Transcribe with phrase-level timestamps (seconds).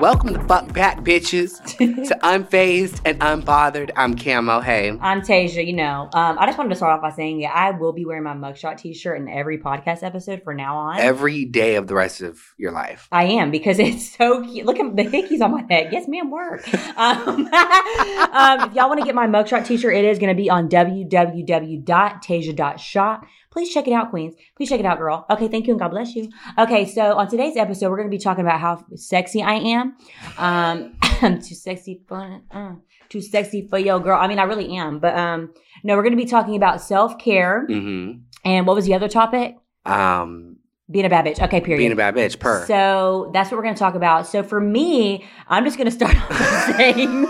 [0.00, 1.62] Welcome to Fuck Back Bitches
[2.08, 3.90] to Unfazed and Unbothered.
[3.94, 4.60] I'm Camo.
[4.60, 4.96] Hey.
[4.98, 6.08] I'm Tasia, you know.
[6.14, 8.32] Um, I just wanted to start off by saying yeah, I will be wearing my
[8.32, 10.98] mugshot t shirt in every podcast episode for now on.
[10.98, 13.08] Every day of the rest of your life.
[13.12, 14.64] I am because it's so cute.
[14.64, 15.92] Look at the hickeys on my head.
[15.92, 16.66] Yes, ma'am, work.
[16.96, 20.36] Um, um, if y'all want to get my mugshot t shirt, it is going to
[20.42, 23.26] be on www.tasia.shop.
[23.50, 24.34] Please check it out, Queens.
[24.56, 25.26] Please check it out, girl.
[25.28, 26.30] Okay, thank you and God bless you.
[26.56, 29.96] Okay, so on today's episode, we're going to be talking about how sexy I am.
[30.38, 32.74] Um, I'm too sexy for uh,
[33.08, 34.18] too sexy for yo, girl.
[34.20, 35.00] I mean, I really am.
[35.00, 37.66] But um, no, we're going to be talking about self care.
[37.68, 38.20] Mm-hmm.
[38.44, 39.56] And what was the other topic?
[39.84, 40.56] Um,
[40.90, 41.42] Being a bad bitch.
[41.42, 41.78] Okay, period.
[41.78, 42.64] being a bad bitch, per.
[42.66, 44.26] So that's what we're going to talk about.
[44.28, 47.26] So for me, I'm just going to start off saying,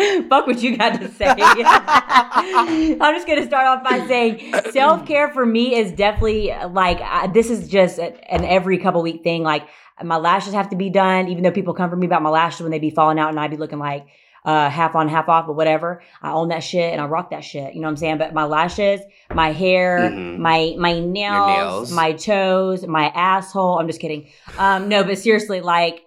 [0.28, 1.26] fuck what you got to say.
[1.38, 7.00] I'm just going to start off by saying self care for me is definitely like,
[7.00, 8.14] I, this is just an
[8.44, 9.42] every couple week thing.
[9.42, 9.68] Like
[10.02, 12.62] my lashes have to be done, even though people come for me about my lashes
[12.62, 14.06] when they be falling out and I'd be looking like,
[14.42, 16.02] uh, half on, half off, but whatever.
[16.22, 17.74] I own that shit and I rock that shit.
[17.74, 18.16] You know what I'm saying?
[18.18, 19.00] But my lashes,
[19.34, 20.38] my hair, Mhm.
[20.38, 21.92] my my nails, nails.
[21.92, 23.78] my toes, my asshole.
[23.78, 24.28] I'm just kidding.
[24.56, 26.00] Um, no, but seriously, like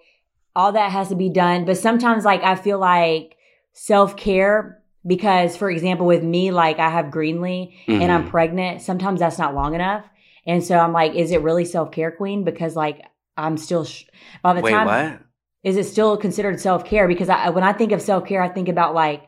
[0.56, 1.66] all that has to be done.
[1.66, 3.38] But sometimes, like I feel like
[3.73, 8.29] self care because, for example, with me, like I have Greenlee and I'm Mhm.
[8.29, 8.81] pregnant.
[8.81, 10.06] Sometimes that's not long enough,
[10.45, 12.44] and so I'm like, is it really self care, Queen?
[12.44, 13.01] Because like
[13.38, 14.06] I'm still sh-
[14.41, 15.19] by the Wait, time what?
[15.63, 17.07] is it still considered self care?
[17.07, 19.23] Because I, when I think of self care, I think about like,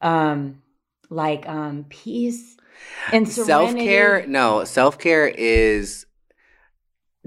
[0.00, 0.62] um,
[1.10, 2.56] like um, peace
[3.12, 6.06] and self-care No, self care is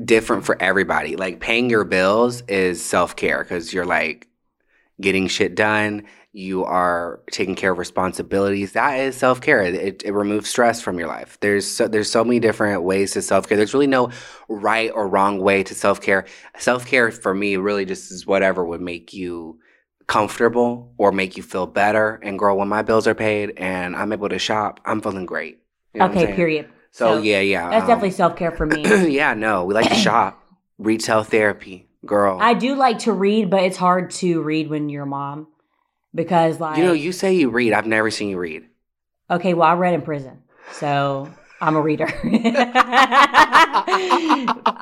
[0.03, 1.15] different for everybody.
[1.15, 4.27] Like paying your bills is self care because you're like
[5.01, 6.05] getting shit done.
[6.37, 8.73] You are taking care of responsibilities.
[8.73, 9.63] That is self care.
[9.63, 11.39] It, it removes stress from your life.
[11.41, 13.57] There's so, there's so many different ways to self care.
[13.57, 14.11] There's really no
[14.47, 16.25] right or wrong way to self care.
[16.59, 19.57] Self care for me really just is whatever would make you
[20.05, 22.19] comfortable or make you feel better.
[22.21, 25.57] And girl, when my bills are paid and I'm able to shop, I'm feeling great.
[25.95, 26.69] You know Okay, period.
[26.91, 27.67] So, So, yeah, yeah.
[27.71, 28.83] That's um, definitely self care for me.
[29.09, 30.39] yeah, no, we like to shop,
[30.77, 32.37] retail therapy, girl.
[32.39, 35.47] I do like to read, but it's hard to read when you're a mom
[36.13, 37.73] because, like, you know, you say you read.
[37.73, 38.65] I've never seen you read.
[39.29, 41.29] okay, well, I read in prison, so
[41.59, 42.05] I'm a reader.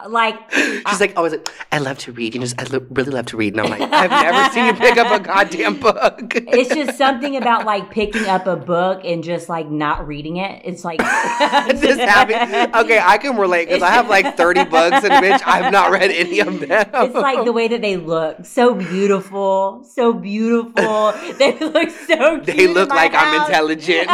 [0.09, 2.33] like, She's like, always like, I love to read.
[2.33, 3.53] You know, just, I lo- really love to read.
[3.53, 6.33] And I'm like, I've never seen you pick up a goddamn book.
[6.35, 10.63] it's just something about like picking up a book and just like not reading it.
[10.65, 10.99] It's like
[11.79, 12.35] just having,
[12.75, 16.11] okay, I can relate because I have like 30 books and bitch, I've not read
[16.11, 16.89] any of them.
[16.93, 21.13] It's like the way that they look, so beautiful, so beautiful.
[21.37, 22.41] They look so.
[22.43, 24.07] They look like I'm intelligent.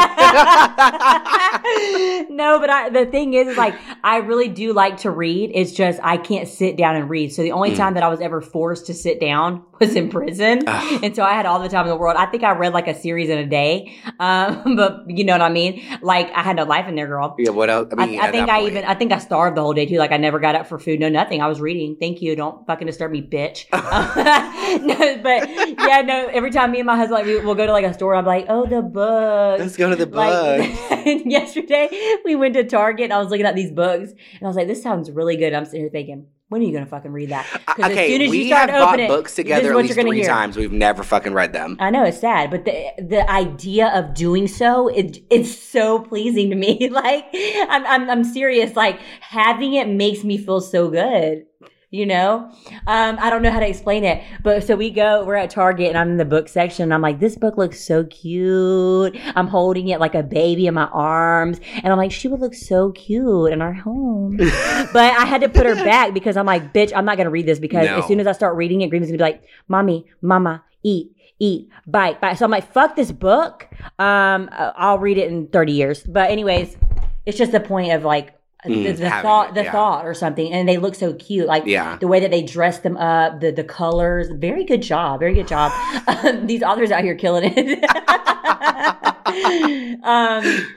[2.29, 5.51] no, but I, the thing is, is, like, I really do like to read.
[5.53, 7.33] It's just I can't sit down and read.
[7.33, 7.77] So the only Mm.
[7.77, 11.03] time that I was ever forced to sit down was in prison, Ugh.
[11.03, 12.15] and so I had all the time in the world.
[12.17, 15.41] I think I read like a series in a day, um, but you know what
[15.41, 15.81] I mean.
[16.01, 17.35] Like I had no life in there, girl.
[17.37, 17.89] yeah, what else?
[17.97, 18.71] I, mean, I at think I point.
[18.71, 19.97] even I think I starved the whole day too.
[19.97, 21.41] Like I never got up for food, no nothing.
[21.41, 21.97] I was reading.
[21.99, 22.35] Thank you.
[22.35, 23.65] Don't fucking disturb me, bitch.
[24.81, 25.49] no, but
[25.87, 26.27] yeah, no.
[26.27, 28.25] Every time me and my husband like we, we'll go to like a store, I'm
[28.25, 29.61] like, oh, the books.
[29.61, 31.21] Let's go to the Like, book.
[31.25, 31.89] yesterday
[32.23, 34.67] we went to Target and I was looking at these books and I was like,
[34.67, 35.53] this sounds really good.
[35.53, 37.45] I'm sitting here thinking, When are you gonna fucking read that?
[37.65, 39.93] 'Cause as Okay, soon as we you start have to bought books together at least
[39.97, 40.27] three hear.
[40.27, 40.57] times.
[40.57, 41.77] We've never fucking read them.
[41.79, 46.49] I know it's sad, but the the idea of doing so it, it's so pleasing
[46.49, 46.89] to me.
[46.91, 47.23] Like
[47.69, 48.75] I'm, I'm I'm serious.
[48.75, 51.45] Like having it makes me feel so good.
[51.93, 52.49] You know,
[52.87, 55.25] um, I don't know how to explain it, but so we go.
[55.25, 56.83] We're at Target, and I'm in the book section.
[56.83, 59.19] And I'm like, this book looks so cute.
[59.35, 62.53] I'm holding it like a baby in my arms, and I'm like, she would look
[62.53, 64.37] so cute in our home.
[64.37, 67.45] but I had to put her back because I'm like, bitch, I'm not gonna read
[67.45, 67.97] this because No.
[67.97, 71.67] as soon as I start reading it, Green's gonna be like, mommy, mama, eat, eat,
[71.85, 72.37] bite, bite.
[72.37, 73.67] So I'm like, fuck this book.
[73.99, 76.03] Um, I'll read it in 30 years.
[76.03, 76.77] But anyways,
[77.25, 78.33] it's just the point of like
[78.65, 79.71] the, the thought, it, the yeah.
[79.71, 81.47] thought or something, and they look so cute.
[81.47, 81.97] Like Yeah.
[81.97, 84.29] the way that they dress them up, the the colors.
[84.29, 85.19] Very good job.
[85.19, 85.71] Very good job.
[86.07, 87.83] Um, these authors out here killing it.
[90.03, 90.67] um,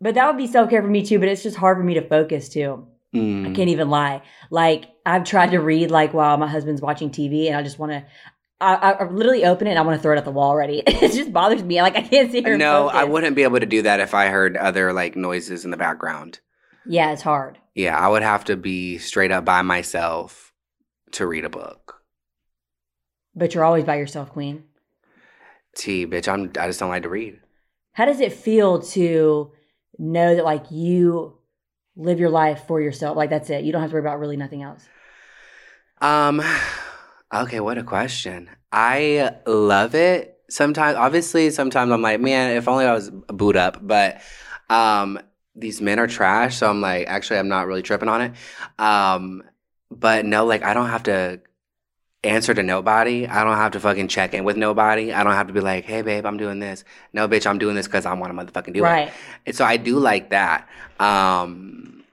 [0.00, 1.18] but that would be self care for me too.
[1.18, 2.86] But it's just hard for me to focus too.
[3.14, 3.54] I Mm.
[3.54, 4.22] can't even lie.
[4.50, 7.92] Like I've tried to read like while my husband's watching TV, and I just want
[7.92, 8.04] to.
[8.60, 10.50] I, I I literally open it and I want to throw it at the wall
[10.50, 10.78] already.
[10.86, 11.80] it just bothers me.
[11.82, 12.56] Like I can't see her.
[12.56, 15.70] No, I wouldn't be able to do that if I heard other like noises in
[15.70, 16.40] the background.
[16.86, 17.58] Yeah, it's hard.
[17.74, 20.52] Yeah, I would have to be straight up by myself
[21.12, 22.02] to read a book.
[23.34, 24.64] But you're always by yourself, Queen.
[25.76, 27.40] T, bitch, I'm I just don't like to read.
[27.92, 29.52] How does it feel to
[29.98, 31.38] know that like you
[31.96, 33.16] live your life for yourself?
[33.16, 33.64] Like that's it.
[33.64, 34.86] You don't have to worry about really nothing else.
[36.00, 36.42] Um,
[37.32, 38.50] okay, what a question.
[38.70, 40.38] I love it.
[40.50, 43.78] Sometimes, obviously, sometimes I'm like, man, if only I was boot up.
[43.80, 44.20] But
[44.68, 45.18] um,
[45.54, 48.32] these men are trash, so I'm like, actually, I'm not really tripping on it.
[48.78, 49.42] Um,
[49.90, 51.40] but no, like, I don't have to
[52.24, 53.26] answer to nobody.
[53.26, 55.12] I don't have to fucking check in with nobody.
[55.12, 56.84] I don't have to be like, hey, babe, I'm doing this.
[57.12, 58.82] No, bitch, I'm doing this because I want to motherfucking do it.
[58.82, 59.12] right.
[59.46, 60.68] And so I do like that.
[61.00, 62.04] Um,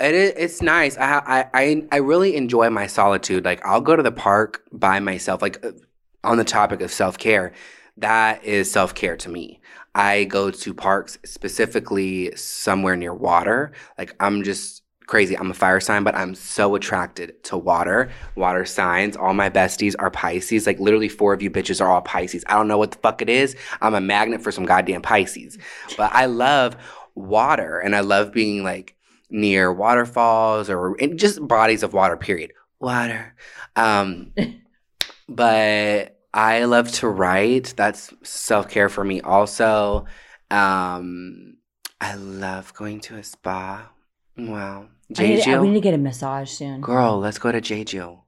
[0.00, 0.96] it is, it's nice.
[0.96, 3.44] I, I I I really enjoy my solitude.
[3.44, 5.42] Like I'll go to the park by myself.
[5.42, 5.72] Like uh,
[6.24, 7.52] on the topic of self care,
[7.98, 9.60] that is self care to me.
[9.94, 13.72] I go to parks specifically somewhere near water.
[13.98, 15.36] Like I'm just crazy.
[15.36, 18.10] I'm a fire sign, but I'm so attracted to water.
[18.36, 19.16] Water signs.
[19.16, 20.66] All my besties are Pisces.
[20.66, 22.44] Like literally four of you bitches are all Pisces.
[22.46, 23.56] I don't know what the fuck it is.
[23.80, 25.58] I'm a magnet for some goddamn Pisces.
[25.96, 26.76] But I love
[27.16, 28.94] water and I love being like
[29.28, 32.52] near waterfalls or just bodies of water, period.
[32.78, 33.34] Water.
[33.74, 34.32] Um,
[35.28, 37.74] but I love to write.
[37.76, 40.06] That's self care for me also.
[40.50, 41.56] Um,
[42.00, 43.90] I love going to a spa.
[44.36, 44.88] Wow.
[45.18, 46.80] I I, we need to get a massage soon.
[46.80, 48.20] Girl, let's go to Jeju.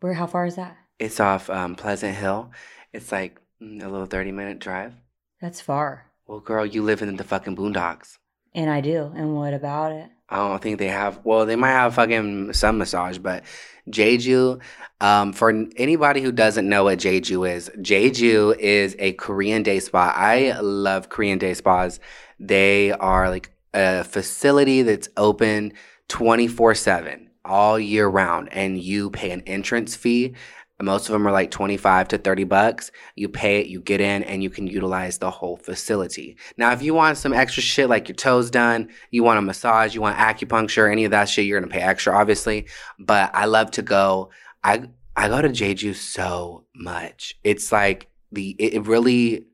[0.00, 0.14] Where?
[0.14, 0.76] How far is that?
[0.98, 2.52] It's off um, Pleasant Hill.
[2.92, 4.94] It's like mm, a little 30 minute drive.
[5.40, 6.06] That's far.
[6.26, 8.18] Well, girl, you live in the fucking boondocks.
[8.54, 9.12] And I do.
[9.16, 10.10] And what about it?
[10.32, 11.20] I don't think they have.
[11.24, 13.44] Well, they might have fucking some massage, but
[13.90, 14.60] Jeju.
[15.00, 20.12] Um, for anybody who doesn't know what Jeju is, Jeju is a Korean day spa.
[20.16, 22.00] I love Korean day spas.
[22.40, 25.74] They are like a facility that's open
[26.08, 30.34] twenty four seven all year round, and you pay an entrance fee.
[30.82, 32.90] Most of them are like 25 to 30 bucks.
[33.14, 36.36] You pay it, you get in, and you can utilize the whole facility.
[36.56, 39.94] Now, if you want some extra shit like your toes done, you want a massage,
[39.94, 42.66] you want acupuncture, any of that shit, you're gonna pay extra, obviously.
[42.98, 44.30] But I love to go.
[44.64, 47.38] I I go to Jeju so much.
[47.44, 49.46] It's like the it, really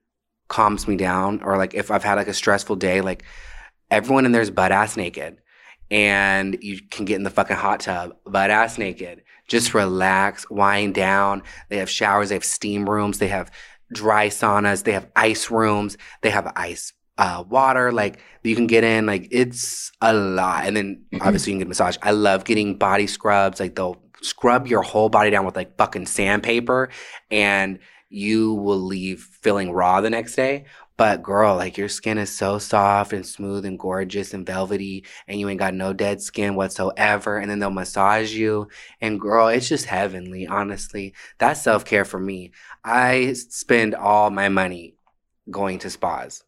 [0.48, 1.42] calms me down.
[1.42, 3.24] Or like if I've had like a stressful day, like
[3.90, 5.38] everyone in there's butt ass naked.
[5.90, 9.22] And you can get in the fucking hot tub, butt ass naked.
[9.48, 11.42] Just relax, wind down.
[11.68, 13.50] They have showers, they have steam rooms, they have
[13.92, 18.84] dry saunas, they have ice rooms, they have ice uh, water, like you can get
[18.84, 20.64] in, like it's a lot.
[20.66, 21.96] And then obviously you can get a massage.
[22.02, 26.06] I love getting body scrubs, like they'll scrub your whole body down with like fucking
[26.06, 26.88] sandpaper
[27.30, 27.78] and
[28.08, 30.64] you will leave feeling raw the next day.
[30.98, 35.40] But girl, like your skin is so soft and smooth and gorgeous and velvety, and
[35.40, 37.38] you ain't got no dead skin whatsoever.
[37.38, 38.68] And then they'll massage you.
[39.00, 41.14] And girl, it's just heavenly, honestly.
[41.38, 42.52] That's self care for me.
[42.84, 44.96] I spend all my money
[45.50, 46.44] going to spas.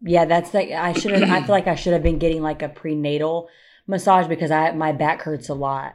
[0.00, 1.24] Yeah, that's like I should have.
[1.30, 3.48] I feel like I should have been getting like a prenatal
[3.86, 5.94] massage because I my back hurts a lot.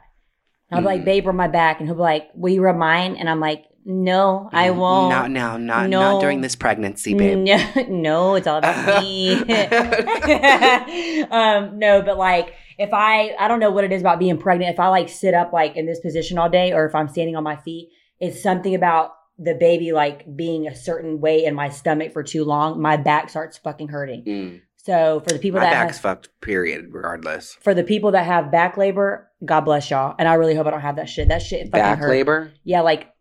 [0.72, 1.06] I'll be like, Mm.
[1.06, 3.16] babe, rub my back, and he'll be like, will you rub mine?
[3.16, 5.10] And I'm like, no, I won't.
[5.10, 6.00] Not now, not No.
[6.00, 7.38] not during this pregnancy, babe.
[7.38, 7.58] No,
[7.88, 9.34] no, it's all about me.
[11.30, 14.72] um, no, but like if I I don't know what it is about being pregnant.
[14.72, 17.36] If I like sit up like in this position all day, or if I'm standing
[17.36, 21.68] on my feet, it's something about the baby like being a certain way in my
[21.68, 22.80] stomach for too long.
[22.80, 24.24] My back starts fucking hurting.
[24.24, 24.60] Mm.
[24.76, 26.28] So for the people My that back's have, fucked.
[26.40, 26.88] Period.
[26.90, 27.56] Regardless.
[27.60, 30.14] for the people that have back labor, God bless y'all.
[30.18, 31.28] And I really hope I don't have that shit.
[31.28, 32.10] That shit fucking Back hurt.
[32.10, 32.52] labor.
[32.64, 33.11] Yeah, like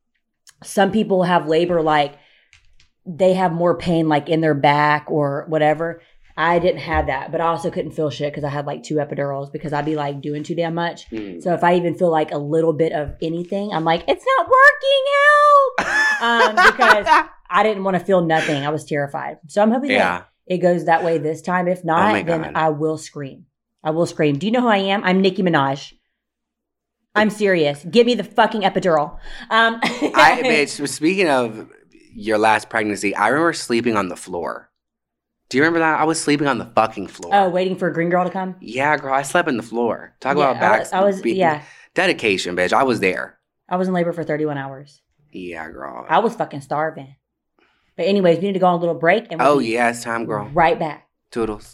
[0.64, 2.16] some people have labor like
[3.06, 6.02] they have more pain like in their back or whatever.
[6.38, 8.96] I didn't have that, but I also couldn't feel shit because I had like two
[8.96, 11.10] epidurals because I'd be like doing too damn much.
[11.10, 11.42] Mm.
[11.42, 14.48] So if I even feel like a little bit of anything, I'm like, it's not
[14.48, 15.04] working.
[15.18, 16.22] Help!
[16.22, 18.66] Um, because I didn't want to feel nothing.
[18.66, 19.40] I was terrified.
[19.48, 20.24] So I'm hoping that yeah.
[20.48, 21.68] it goes that way this time.
[21.68, 23.46] If not, my then I will scream.
[23.84, 24.38] I will scream.
[24.38, 25.04] Do you know who I am?
[25.04, 25.94] I'm Nicki Minaj.
[27.16, 27.84] I'm serious.
[27.90, 29.14] Give me the fucking epidural.
[29.50, 30.88] Um, I bitch.
[30.88, 31.70] Speaking of
[32.14, 34.70] your last pregnancy, I remember sleeping on the floor.
[35.50, 36.00] Do you remember that?
[36.00, 37.32] I was sleeping on the fucking floor.
[37.36, 38.56] Oh, waiting for a green girl to come.
[38.62, 40.16] Yeah, girl, I slept in the floor.
[40.22, 40.80] Talk Yeah, about I back.
[40.80, 41.64] was, I was yeah.
[41.94, 42.72] Dedication, bitch.
[42.72, 43.38] I was there.
[43.68, 45.02] I was in labor for 31 hours.
[45.34, 46.06] Yeah, girl.
[46.08, 47.16] I was fucking starving.
[47.98, 50.04] But anyways, we need to go on a little break and we'll oh yeah, it's
[50.04, 50.50] time, girl.
[50.54, 51.10] right back.
[51.32, 51.74] Toodles.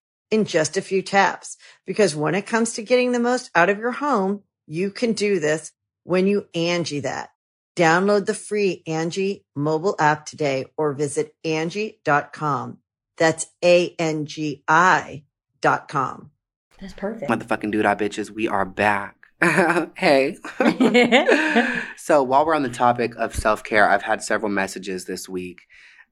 [0.31, 1.57] in just a few taps.
[1.85, 5.39] Because when it comes to getting the most out of your home, you can do
[5.39, 5.71] this
[6.03, 7.29] when you Angi that.
[7.75, 12.77] Download the free Angi mobile app today or visit Angi.com.
[13.17, 15.23] That's A-N-G-I
[15.61, 16.31] dot com.
[16.79, 17.29] That's perfect.
[17.29, 18.31] Motherfucking dude, I bitches.
[18.31, 19.15] We are back.
[19.95, 20.37] hey.
[21.97, 25.61] so while we're on the topic of self care, I've had several messages this week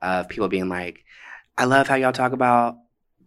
[0.01, 1.03] of people being like,
[1.57, 2.77] "I love how y'all talk about."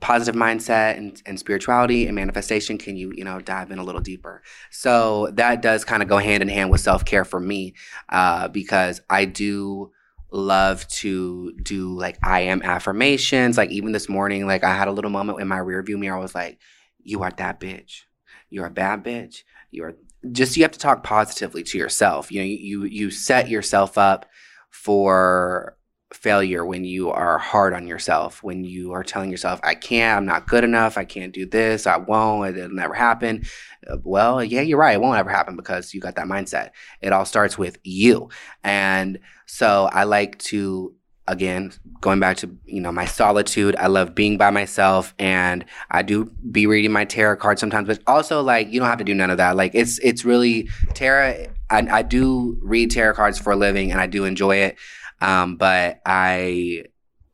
[0.03, 4.01] Positive mindset and, and spirituality and manifestation can you you know dive in a little
[4.01, 4.43] deeper?
[4.71, 7.75] So that does kind of go hand in hand with self-care for me
[8.11, 9.93] uh, because i do
[10.31, 13.57] love to do like i am affirmations.
[13.57, 16.19] Like even this morning like i had a little moment in my rear view mirror
[16.19, 16.59] i was like
[17.05, 18.03] you are that bitch.
[18.51, 19.43] You're a bad bitch.
[19.71, 19.95] You're
[20.31, 22.31] just you have to talk positively to yourself.
[22.31, 24.27] You know you you set yourself up
[24.71, 25.77] for
[26.13, 30.27] failure when you are hard on yourself, when you are telling yourself, I can't, I'm
[30.27, 33.45] not good enough, I can't do this, I won't, it'll never happen.
[33.89, 34.95] Uh, Well, yeah, you're right.
[34.95, 36.71] It won't ever happen because you got that mindset.
[37.01, 38.29] It all starts with you.
[38.63, 40.95] And so I like to,
[41.27, 46.03] again, going back to, you know, my solitude, I love being by myself and I
[46.03, 49.15] do be reading my tarot cards sometimes, but also like, you don't have to do
[49.15, 49.57] none of that.
[49.57, 51.47] Like it's, it's really tarot.
[51.71, 54.77] I, I do read tarot cards for a living and I do enjoy it.
[55.23, 56.85] Um, but I,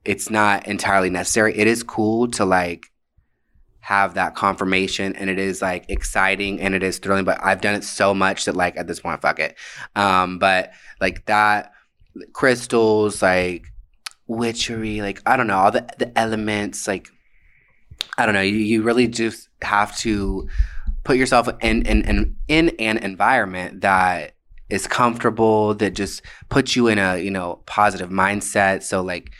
[0.04, 1.58] it's not entirely necessary.
[1.58, 2.86] It is cool to like
[3.80, 7.74] have that confirmation and it is like exciting and it is thrilling, but I've done
[7.74, 9.56] it so much that like at this point, fuck it.
[9.96, 11.72] Um, but like that
[12.34, 13.64] crystals, like
[14.26, 17.08] witchery, like I don't know, all the, the elements, like
[18.18, 20.46] I don't know, you, you really just have to
[21.04, 24.34] put yourself in, in, in, in an environment that
[24.70, 28.82] is comfortable, that just puts you in a, you know, positive mindset.
[28.82, 29.30] So like,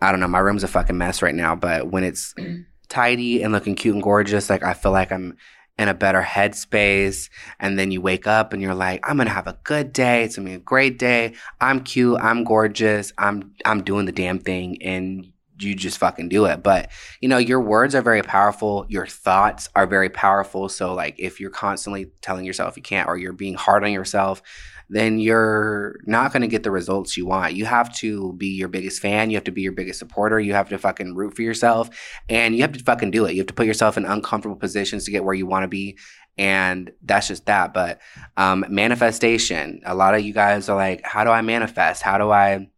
[0.00, 2.34] I don't know, my room's a fucking mess right now, but when it's
[2.88, 5.36] tidy and looking cute and gorgeous, like I feel like I'm
[5.80, 7.30] in a better headspace.
[7.58, 10.24] And then you wake up and you're like, I'm gonna have a good day.
[10.24, 11.34] It's gonna be a great day.
[11.60, 12.20] I'm cute.
[12.20, 13.12] I'm gorgeous.
[13.16, 16.62] I'm I'm doing the damn thing, and you just fucking do it.
[16.62, 16.90] But
[17.20, 18.86] you know, your words are very powerful.
[18.88, 20.68] Your thoughts are very powerful.
[20.68, 24.42] So like, if you're constantly telling yourself you can't, or you're being hard on yourself,
[24.90, 27.54] then you're not going to get the results you want.
[27.54, 29.30] You have to be your biggest fan.
[29.30, 30.40] You have to be your biggest supporter.
[30.40, 31.90] You have to fucking root for yourself
[32.28, 33.32] and you have to fucking do it.
[33.32, 35.96] You have to put yourself in uncomfortable positions to get where you want to be.
[36.36, 37.72] And that's just that.
[37.72, 38.00] But
[38.36, 42.02] um, manifestation, a lot of you guys are like, how do I manifest?
[42.02, 42.68] How do I,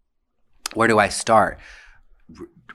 [0.74, 1.60] where do I start?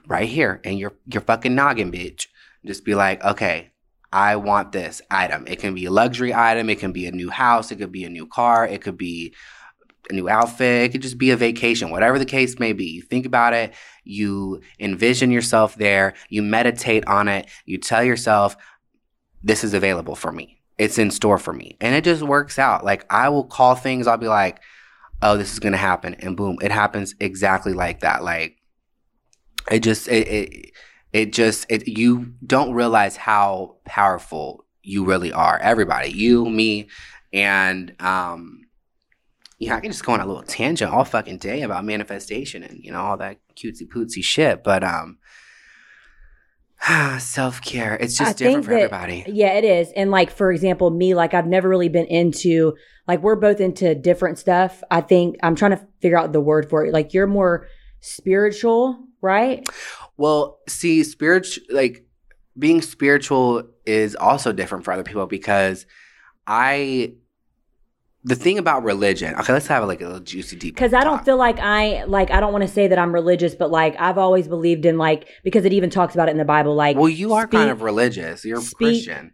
[0.08, 2.26] Right here in your, your fucking noggin, bitch.
[2.66, 3.72] Just be like, okay,
[4.12, 5.46] I want this item.
[5.46, 6.70] It can be a luxury item.
[6.70, 7.70] It can be a new house.
[7.70, 8.66] It could be a new car.
[8.66, 9.34] It could be
[10.08, 10.84] a new outfit.
[10.84, 12.86] It could just be a vacation, whatever the case may be.
[12.86, 13.74] You think about it.
[14.04, 16.14] You envision yourself there.
[16.30, 17.46] You meditate on it.
[17.66, 18.56] You tell yourself,
[19.42, 20.62] this is available for me.
[20.78, 21.76] it's in store for me.
[21.80, 22.84] And it just works out.
[22.84, 24.62] Like I will call things, I'll be like,
[25.20, 26.14] oh, this is gonna happen.
[26.14, 28.22] And boom, it happens exactly like that.
[28.22, 28.57] Like
[29.70, 30.70] it just it it,
[31.12, 35.58] it just it you don't realize how powerful you really are.
[35.58, 36.10] Everybody.
[36.10, 36.88] You, me,
[37.32, 38.62] and um
[39.58, 42.78] yeah, I can just go on a little tangent all fucking day about manifestation and
[42.82, 44.62] you know all that cutesy pootsy shit.
[44.62, 45.18] But um
[47.18, 47.96] self care.
[47.96, 49.24] It's just I different for that- everybody.
[49.26, 49.90] Yeah, it is.
[49.92, 53.94] And like for example, me, like I've never really been into like we're both into
[53.94, 54.82] different stuff.
[54.90, 56.92] I think I'm trying to figure out the word for it.
[56.92, 57.66] Like you're more
[58.00, 59.68] spiritual, right?
[60.16, 62.04] Well, see, spiritual like
[62.58, 65.86] being spiritual is also different for other people because
[66.46, 67.12] I
[68.24, 69.34] the thing about religion.
[69.36, 70.74] Okay, let's have like a little juicy deep.
[70.74, 73.54] Because I don't feel like I like I don't want to say that I'm religious,
[73.54, 76.44] but like I've always believed in like because it even talks about it in the
[76.44, 76.74] Bible.
[76.74, 78.44] Like Well, you are kind of religious.
[78.44, 79.32] You're speak- Christian.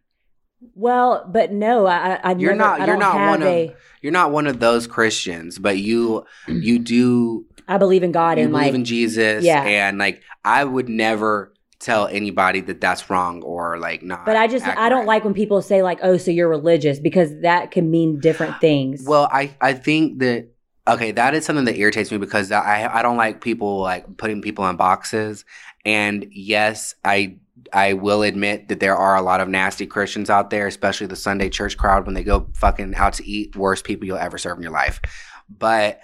[0.75, 4.12] well, but no, I, I You're never, not- I you're not one of- a, You're
[4.12, 8.52] not one of those Christians, but you you do I believe in God you and
[8.52, 9.44] believe like in Jesus.
[9.44, 9.62] Yeah.
[9.62, 14.25] and like I would never tell anybody that that's wrong or like not.
[14.25, 17.30] But I just I don't like when people say like, "Oh, so you're religious," because
[17.42, 19.04] that can mean different things.
[19.06, 20.49] Well, I I think that
[20.88, 24.42] okay, that is something that irritates me because I I don't like people like putting
[24.42, 25.44] people in boxes.
[25.85, 27.37] And yes, I
[27.73, 31.16] I will admit that there are a lot of nasty Christians out there, especially the
[31.16, 34.56] Sunday church crowd when they go fucking out to eat, worst people you'll ever serve
[34.56, 35.00] in your life.
[35.49, 36.00] But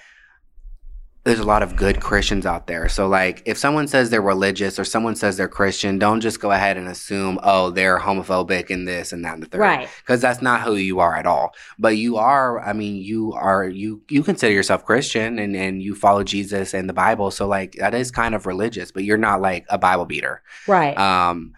[1.25, 2.89] there's a lot of good Christians out there.
[2.89, 6.51] So like if someone says they're religious or someone says they're Christian, don't just go
[6.51, 9.89] ahead and assume, oh, they're homophobic and this and that and the third right.
[9.99, 11.55] because that's not who you are at all.
[11.79, 15.95] But you are, I mean, you are you you consider yourself Christian and and you
[15.95, 19.43] follow Jesus and the Bible, so like that is kind of religious, but you're not
[19.43, 20.43] like a Bible beater.
[20.67, 20.97] Right.
[20.97, 21.53] Um,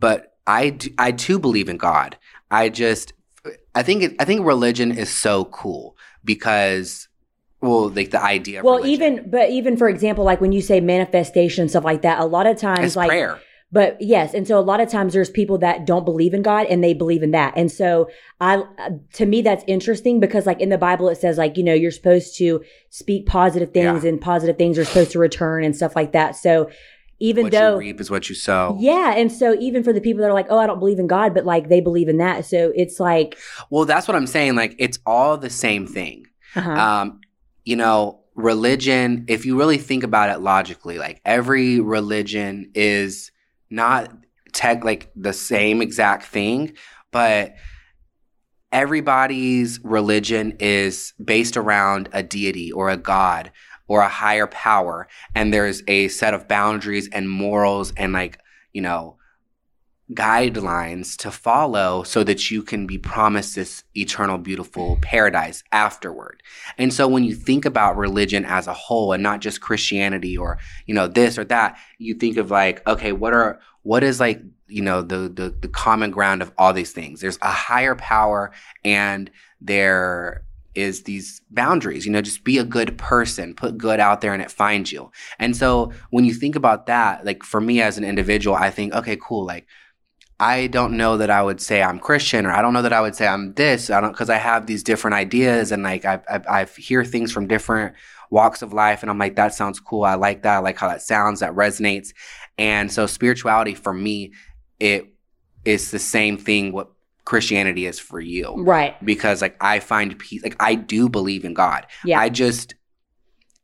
[0.00, 2.16] but I do, I too believe in God.
[2.50, 3.12] I just
[3.74, 7.08] I think it, I think religion is so cool because
[7.64, 8.60] well, like the idea.
[8.60, 12.20] Of well, even but even for example, like when you say manifestation stuff like that,
[12.20, 13.40] a lot of times it's like prayer.
[13.72, 16.66] But yes, and so a lot of times there's people that don't believe in God
[16.68, 17.54] and they believe in that.
[17.56, 18.08] And so
[18.40, 18.62] I
[19.14, 21.90] to me that's interesting because like in the Bible it says like, you know, you're
[21.90, 26.12] supposed to speak positive things and positive things are supposed to return and stuff like
[26.12, 26.36] that.
[26.36, 26.70] So
[27.18, 28.76] even What though you reap is what you sow.
[28.80, 31.06] yeah, and so even for the people that are like, "Oh, I don't believe in
[31.06, 32.44] God," but like they believe in that.
[32.44, 33.38] So it's like
[33.70, 34.54] Well, that's what I'm saying.
[34.56, 36.26] Like it's all the same thing.
[36.54, 36.70] uh-huh.
[36.70, 37.20] um,
[37.64, 43.30] you know, religion, if you really think about it logically, like every religion is
[43.70, 44.10] not
[44.52, 46.74] tech like the same exact thing,
[47.10, 47.54] but
[48.74, 53.52] everybody's religion is based around a deity or a god
[53.86, 58.36] or a higher power and there's a set of boundaries and morals and like
[58.72, 59.16] you know
[60.12, 66.42] guidelines to follow so that you can be promised this eternal beautiful paradise afterward.
[66.76, 70.58] And so when you think about religion as a whole and not just christianity or
[70.86, 74.42] you know this or that you think of like okay what are what is like
[74.68, 77.20] you know the the, the common ground of all these things?
[77.20, 78.52] There's a higher power
[78.84, 79.30] and
[79.62, 84.34] there is these boundaries you know just be a good person put good out there
[84.34, 85.10] and it finds you.
[85.38, 88.92] And so when you think about that like for me as an individual i think
[88.92, 89.66] okay cool like
[90.44, 93.00] I don't know that I would say I'm Christian, or I don't know that I
[93.00, 93.88] would say I'm this.
[93.88, 97.32] I don't because I have these different ideas, and like I, I I hear things
[97.32, 97.94] from different
[98.28, 100.04] walks of life, and I'm like, that sounds cool.
[100.04, 100.56] I like that.
[100.56, 101.40] I like how that sounds.
[101.40, 102.12] That resonates.
[102.58, 104.32] And so spirituality for me,
[104.78, 105.14] it
[105.64, 106.90] is the same thing what
[107.24, 109.02] Christianity is for you, right.
[109.02, 110.42] because like I find peace.
[110.42, 111.86] Like I do believe in God.
[112.04, 112.20] Yeah.
[112.20, 112.74] I just.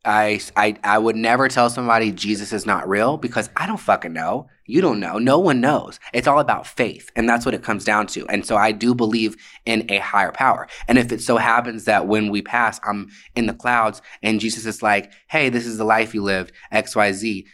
[0.05, 4.15] I, I I would never tell somebody Jesus is not real because I don't fucking
[4.15, 4.49] know.
[4.65, 5.19] You don't know.
[5.19, 6.01] No one knows.
[6.15, 8.27] It's all about faith, and that's what it comes down to.
[8.29, 9.37] And so I do believe
[9.67, 10.69] in a higher power.
[10.89, 14.65] And if it so happens that when we pass, I'm in the clouds, and Jesus
[14.65, 16.53] is like, "Hey, this is the life you lived.
[16.73, 17.47] X, Y, Z.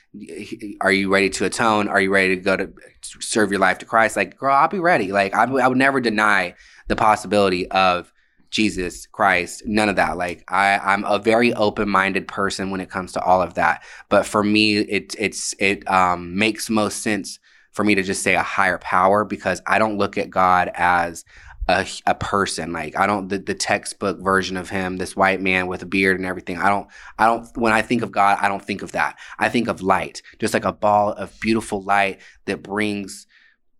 [0.80, 1.88] Are you ready to atone?
[1.88, 2.72] Are you ready to go to
[3.20, 5.10] serve your life to Christ?" Like, girl, I'll be ready.
[5.10, 6.54] Like, I, I would never deny
[6.86, 8.12] the possibility of
[8.50, 10.16] Jesus Christ, none of that.
[10.16, 13.82] Like I, I'm a very open-minded person when it comes to all of that.
[14.08, 17.38] But for me, it it's it um, makes most sense
[17.72, 21.24] for me to just say a higher power because I don't look at God as
[21.68, 22.72] a, a person.
[22.72, 26.18] Like I don't the, the textbook version of him, this white man with a beard
[26.18, 26.58] and everything.
[26.58, 29.18] I don't I don't when I think of God, I don't think of that.
[29.38, 33.26] I think of light, just like a ball of beautiful light that brings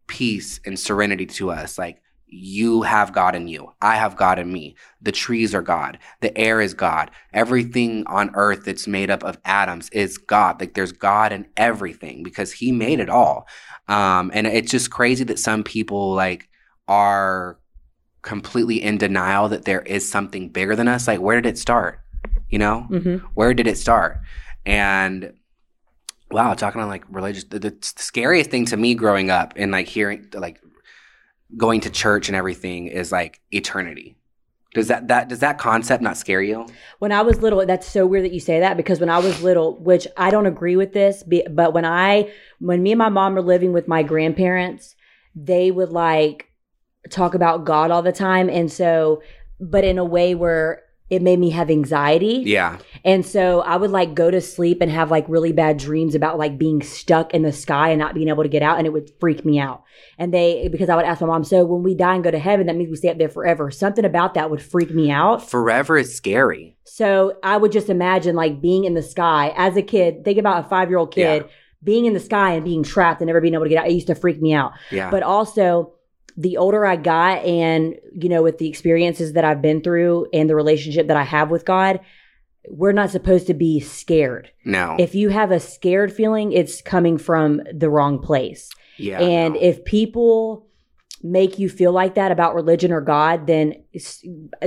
[0.06, 1.78] peace and serenity to us.
[1.78, 3.72] Like you have God in you.
[3.80, 4.76] I have God in me.
[5.00, 5.98] The trees are God.
[6.20, 7.10] The air is God.
[7.32, 10.60] Everything on earth that's made up of atoms is God.
[10.60, 13.46] Like there's God in everything because he made it all.
[13.88, 16.48] Um, and it's just crazy that some people like
[16.88, 17.58] are
[18.22, 21.06] completely in denial that there is something bigger than us.
[21.06, 22.00] Like, where did it start?
[22.48, 24.18] You know, hmm where did it start?
[24.64, 25.32] And
[26.30, 29.86] wow, talking on like religious, the, the scariest thing to me growing up and like
[29.86, 30.60] hearing, like
[31.56, 34.16] going to church and everything is like eternity.
[34.74, 36.66] Does that that does that concept not scare you?
[36.98, 39.42] When I was little, that's so weird that you say that because when I was
[39.42, 43.34] little, which I don't agree with this, but when I, when me and my mom
[43.34, 44.94] were living with my grandparents,
[45.34, 46.50] they would like
[47.10, 48.50] talk about God all the time.
[48.50, 49.22] And so,
[49.60, 52.42] but in a way where it made me have anxiety.
[52.44, 56.16] Yeah, And so I would like go to sleep and have like really bad dreams
[56.16, 58.78] about like being stuck in the sky and not being able to get out.
[58.78, 59.84] And it would freak me out.
[60.18, 62.38] And they, because I would ask my mom, so when we die and go to
[62.40, 63.70] heaven, that means we stay up there forever.
[63.70, 65.48] Something about that would freak me out.
[65.48, 66.76] forever is scary.
[66.84, 70.24] So I would just imagine like being in the sky as a kid.
[70.24, 71.48] Think about a five year old kid Yeah.
[71.84, 73.86] being in the sky and being trapped and never being able to get out.
[73.88, 74.72] It used to freak me out.
[74.90, 75.92] Yeah, But also,
[76.36, 80.48] the older I got, and you know, with the experiences that I've been through and
[80.50, 82.00] the relationship that I have with God,
[82.68, 84.50] we're not supposed to be scared.
[84.64, 88.70] no, If you have a scared feeling, it's coming from the wrong place.
[88.98, 89.60] yeah, and no.
[89.60, 90.66] if people
[91.22, 93.82] make you feel like that about religion or God, then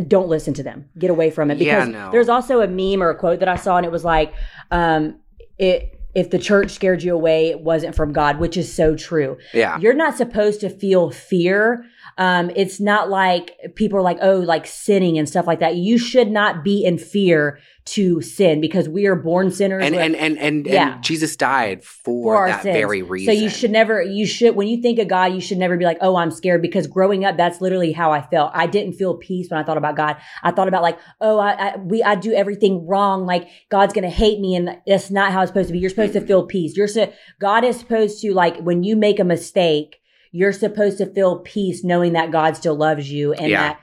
[0.08, 0.90] don't listen to them.
[0.98, 1.60] Get away from it.
[1.60, 2.12] Yeah, Because no.
[2.12, 4.34] there's also a meme or a quote that I saw, and it was like,
[4.72, 5.20] um,
[5.58, 9.38] it, if the church scared you away, it wasn't from God, which is so true.
[9.54, 11.86] yeah, You're not supposed to feel fear.
[12.18, 15.76] Um, it's not like people are like, oh, like sinning and stuff like that.
[15.76, 19.84] You should not be in fear to sin because we are born sinners.
[19.84, 20.94] and and and and, Yeah.
[20.96, 22.74] and Jesus died for, for our that sins.
[22.76, 23.34] very reason.
[23.34, 25.86] So you should never, you should, when you think of God, you should never be
[25.86, 28.52] like, oh, I'm scared because growing up, that's literally how I felt.
[28.54, 30.18] I didn't feel peace when I thought about God.
[30.44, 33.26] I thought about like, oh, I, I we, I do everything wrong.
[33.26, 34.56] Like God's going to hate me.
[34.56, 35.80] And that's not how it's supposed to be.
[35.80, 36.76] You're supposed to feel peace.
[36.78, 41.08] You're so, God is supposed to like, when you make a mistake, you're supposed to
[41.08, 43.62] feel peace knowing that God still loves you and Yeah.
[43.70, 43.80] that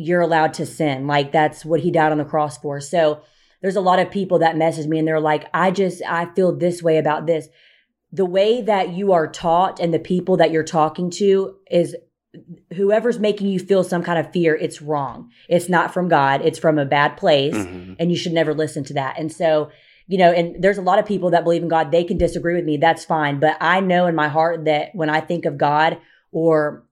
[0.00, 1.08] you're allowed to sin.
[1.08, 2.80] Like that's what he died on the cross for.
[2.80, 3.20] So
[3.60, 6.54] there's a lot of people that message me and they're like, I just, I feel
[6.54, 7.48] this way about this.
[8.12, 11.96] The way that you are taught and the people that you're talking to is
[12.74, 15.30] whoever's making you feel some kind of fear, it's wrong.
[15.48, 16.42] It's not from God.
[16.42, 17.96] It's from a bad place Mhm.
[17.98, 19.18] and you should never listen to that.
[19.18, 19.70] And so,
[20.06, 21.90] you know, and there's a lot of people that believe in God.
[21.90, 22.76] They can disagree with me.
[22.76, 23.40] That's fine.
[23.40, 25.98] But I know in my heart that when I think of God
[26.30, 26.84] or,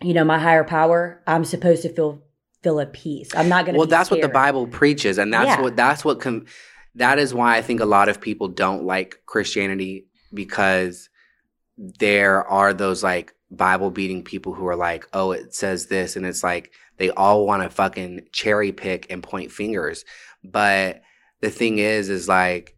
[0.00, 2.22] you know, my higher power, I'm supposed to feel
[2.66, 3.30] feel at peace.
[3.36, 3.78] I'm not going to.
[3.78, 5.60] Well, that's what the Bible preaches, and that's Yeah.
[5.60, 6.46] what that's what com-
[6.96, 11.08] that is why I think a lot of people don't like Christianity because
[11.76, 16.26] there are those like Bible beating people who are like, oh, it says this, and
[16.26, 20.04] it's like they all want to fucking cherry pick and point fingers.
[20.42, 21.02] But
[21.40, 22.74] the thing is, is like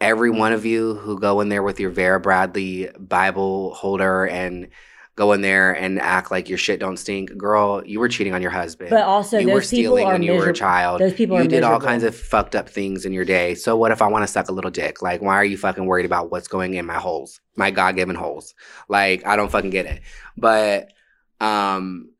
[0.00, 4.68] every one of you who go in there with your Vera Bradley Bible holder and
[5.16, 8.42] go in there and act like your shit don't stink, girl, you were cheating on
[8.42, 8.90] your husband.
[8.90, 10.58] But also, you those were people stealing are when you were a miserable.
[10.58, 11.00] child.
[11.00, 13.54] Those people you did all kinds of fucked up things in your day.
[13.54, 15.02] So what if I want to suck a little dick?
[15.02, 18.14] Like, why are you fucking worried about what's going in my holes, my God given
[18.14, 18.54] holes?
[18.88, 20.02] Like, I don't fucking get it.
[20.36, 20.92] But
[21.40, 22.10] um,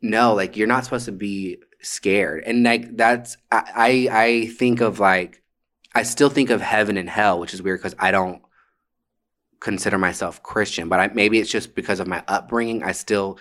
[0.00, 4.80] no, like you're not supposed to be scared, and like that's I I, I think
[4.80, 5.42] of like
[5.96, 8.40] I still think of heaven and hell, which is weird because I don't
[9.60, 12.82] consider myself Christian, but I, maybe it's just because of my upbringing.
[12.82, 13.38] I still,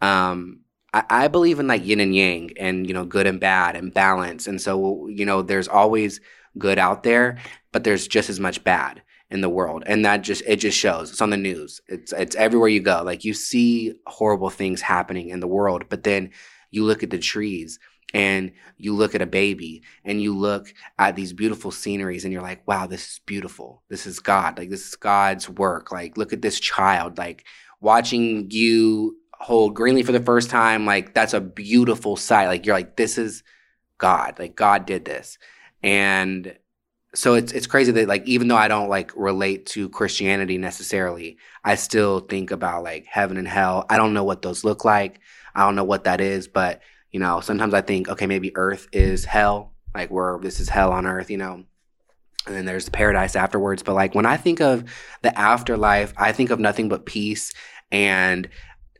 [0.00, 0.60] um,
[0.92, 3.92] I, I believe in like yin and yang, and you know, good and bad, and
[3.92, 4.46] balance.
[4.46, 6.20] And so, you know, there's always
[6.58, 7.38] good out there,
[7.72, 11.10] but there's just as much bad in the world, and that just it just shows.
[11.10, 11.80] It's on the news.
[11.88, 13.02] It's it's everywhere you go.
[13.04, 16.30] Like you see horrible things happening in the world, but then
[16.70, 17.78] you look at the trees
[18.14, 22.42] and you look at a baby and you look at these beautiful sceneries and you're
[22.42, 23.82] like, wow, this is beautiful.
[23.88, 24.56] This is God.
[24.56, 25.90] Like, this is God's work.
[25.90, 27.18] Like, look at this child.
[27.18, 27.44] Like,
[27.80, 32.46] watching you hold Greenlee for the first time, like, that's a beautiful sight.
[32.46, 33.42] Like, you're like, this is
[33.98, 34.38] God.
[34.38, 35.36] Like, God did this.
[35.82, 36.56] And
[37.16, 41.38] so it's it's crazy that like even though I don't like relate to Christianity necessarily,
[41.62, 43.86] I still think about like heaven and hell.
[43.88, 45.20] I don't know what those look like.
[45.54, 46.80] I don't know what that is, but
[47.14, 50.90] you know, sometimes I think, okay, maybe earth is hell, like where this is hell
[50.90, 51.62] on earth, you know,
[52.44, 53.84] and then there's paradise afterwards.
[53.84, 54.82] But like when I think of
[55.22, 57.52] the afterlife, I think of nothing but peace
[57.92, 58.48] and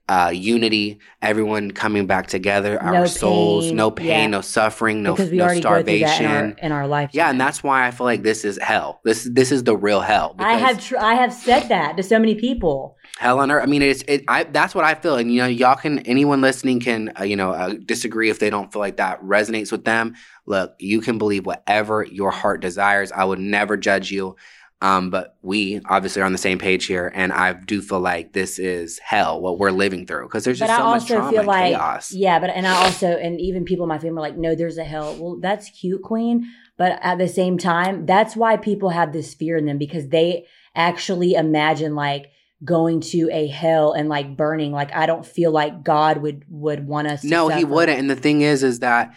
[0.09, 4.27] uh, unity, everyone coming back together, our No souls, pain, no pain, yeah.
[4.27, 6.57] no suffering, no, no that in our, starvation.
[6.61, 7.11] in our life.
[7.15, 9.01] Yeah, and that's why I feel like this is hell.
[9.05, 10.35] This this is the real hell.
[10.39, 12.97] I have tr- I have said that to so many people.
[13.19, 13.63] hell on earth.
[13.63, 14.25] I mean, it's it.
[14.29, 17.37] I that's what I feel, and you know, y'all can anyone listening can uh, you
[17.37, 20.15] know uh, disagree if they don't feel like that resonates with them.
[20.47, 23.11] Look, you can believe whatever your heart desires.
[23.11, 24.37] I would never judge you,
[24.83, 28.33] Um, but we obviously are on the same page here, and I do feel like
[28.33, 31.15] this is hell what we're living through because there's just but so I much also
[31.15, 32.13] trauma feel and like chaos.
[32.13, 34.77] yeah, but and I also and even people in my family are like, no, there's
[34.77, 35.17] a hell.
[35.19, 36.47] Well, that's cute, Queen.
[36.77, 40.47] But at the same time, that's why people have this fear in them because they
[40.75, 42.33] actually imagine like
[42.65, 44.73] going to a hell and like burning.
[44.73, 47.23] Like I don't feel like God would would want us.
[47.23, 47.99] to No, he wouldn't.
[47.99, 49.15] And the thing is, is that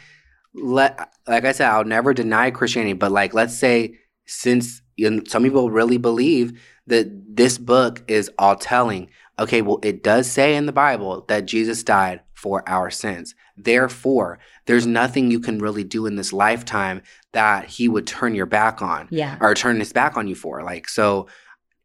[0.53, 5.43] let like I said, I'll never deny Christianity, but like let's say since know, some
[5.43, 9.09] people really believe that this book is all telling.
[9.39, 13.35] Okay, well, it does say in the Bible that Jesus died for our sins.
[13.55, 17.01] Therefore, there's nothing you can really do in this lifetime
[17.33, 19.37] that he would turn your back on Yeah.
[19.41, 20.63] or turn his back on you for.
[20.63, 21.27] Like, so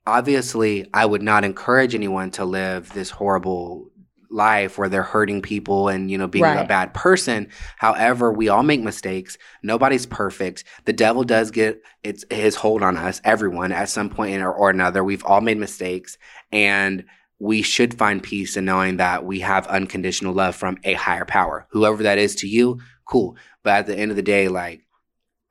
[0.07, 3.91] obviously, I would not encourage anyone to live this horrible
[4.33, 7.49] life where they're hurting people and, you know, being a bad person.
[7.77, 9.39] However, we all make mistakes.
[9.63, 10.65] Nobody's perfect.
[10.85, 14.71] The devil does get its his hold on us, everyone, at some point or, or
[14.71, 15.05] another.
[15.05, 16.19] We've all made mistakes.
[16.51, 17.05] And
[17.39, 21.67] we should find peace in knowing that we have unconditional love from a higher power.
[21.71, 23.37] Whoever that is to you, cool.
[23.65, 24.83] But at the end of the day, like,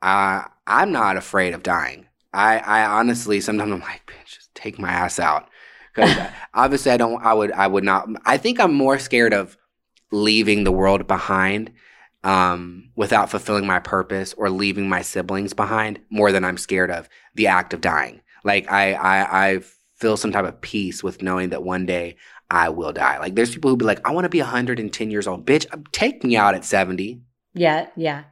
[0.00, 2.06] I I'm not afraid of dying.
[2.32, 5.48] I I honestly sometimes I'm like, bitch, just take my ass out.
[5.94, 6.16] Because
[6.54, 7.22] obviously I don't.
[7.22, 8.08] I would I would not.
[8.24, 9.56] I think I'm more scared of
[10.10, 11.72] leaving the world behind
[12.24, 17.08] um, without fulfilling my purpose or leaving my siblings behind more than I'm scared of
[17.34, 18.20] the act of dying.
[18.44, 19.60] Like I I I
[19.96, 22.16] feel some type of peace with knowing that one day
[22.50, 23.18] I will die.
[23.18, 25.46] Like there's people who be like, I want to be 110 years old.
[25.46, 27.22] Bitch, take me out at 70
[27.54, 27.86] Yeah.
[27.96, 28.24] Yeah.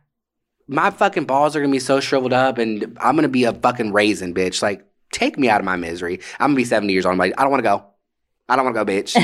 [0.69, 3.93] my fucking balls are gonna be so shriveled up and I'm gonna be a fucking
[3.93, 4.63] raisin, bitch.
[4.63, 6.21] Like, take me out of my misery.
[6.39, 7.13] I'm gonna be 70 years old.
[7.13, 7.85] I'm like, I don't wanna go.
[8.49, 9.17] I don't wanna go, bitch.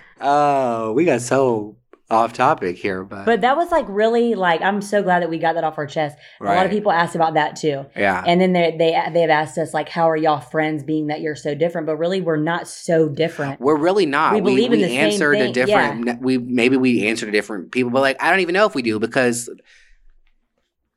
[0.20, 1.76] oh, we got so
[2.08, 5.38] off topic here, but, But that was like really like I'm so glad that we
[5.38, 6.16] got that off our chest.
[6.40, 7.84] A lot of people asked about that too.
[7.96, 8.22] yeah.
[8.24, 10.84] And then they they they have asked us like, how are y'all friends?
[10.84, 13.60] Being that you're so different, but really we're not so different.
[13.60, 14.34] We're really not.
[14.34, 16.22] We believe in the same answered a thing, different.
[16.22, 18.82] We maybe we answered to different people, but like I don't even know if we
[18.82, 19.50] do because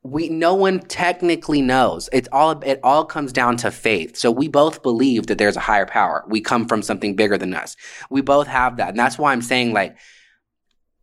[0.02, 2.08] we no one technically knows.
[2.12, 4.16] It's all it all comes down to faith.
[4.16, 6.24] So we both believe that there's a higher power.
[6.28, 7.76] We come from something bigger than us.
[8.08, 9.96] We both have that, and that's why I'm saying like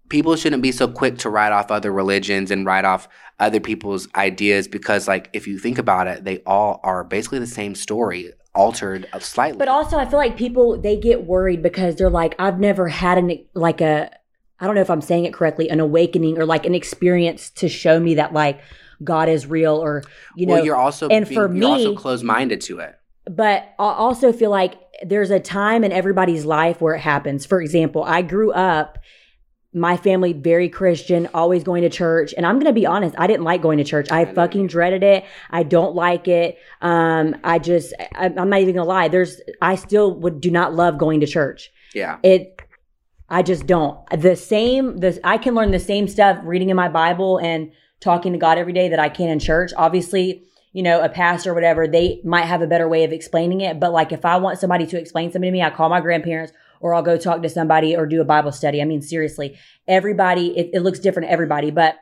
[0.10, 3.08] people shouldn't be so quick to write off other religions and write off
[3.40, 7.48] other people's ideas because like if you think about it, they all are basically the
[7.48, 9.60] same story, altered uh, slightly.
[9.60, 13.20] But also, I feel like people they get worried because they're like, I've never had
[13.20, 14.10] an like a,
[14.60, 17.70] I don't know if I'm saying it correctly, an awakening or like an experience to
[17.70, 18.60] show me that like
[19.04, 20.04] God is real or
[20.36, 20.54] you know.
[20.56, 22.96] well, you're also and being, for you're also me- closed minded to it.
[23.26, 27.46] but I also feel like there's a time in everybody's life where it happens.
[27.46, 28.98] For example, I grew up,
[29.74, 33.28] my family very Christian, always going to church, and I'm going to be honest, I
[33.28, 34.12] didn't like going to church.
[34.12, 35.24] I fucking dreaded it.
[35.52, 36.58] I don't like it.
[36.82, 39.08] Um, I just, I, I'm not even gonna lie.
[39.10, 41.70] There's, I still would do not love going to church.
[41.94, 42.18] Yeah.
[42.24, 42.60] It,
[43.30, 44.00] I just don't.
[44.10, 48.34] The same, the I can learn the same stuff reading in my Bible and talking
[48.34, 49.72] to God every day that I can in church.
[49.76, 53.62] Obviously, you know, a pastor or whatever, they might have a better way of explaining
[53.62, 53.80] it.
[53.80, 56.54] But like if I want somebody to explain something to me, I call my grandparents
[56.80, 58.82] or I'll go talk to somebody or do a Bible study.
[58.82, 59.58] I mean, seriously,
[59.88, 61.72] everybody, it, it looks different to everybody.
[61.72, 61.96] But